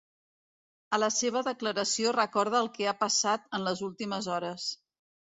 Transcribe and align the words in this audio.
A 0.97 0.99
la 1.01 1.09
seva 1.17 1.43
declaració 1.47 2.13
recorda 2.17 2.61
el 2.65 2.69
que 2.77 2.87
ha 2.91 2.93
passat 3.01 3.45
en 3.59 3.67
les 3.67 3.83
últimes 3.89 4.31
hores. 4.37 4.65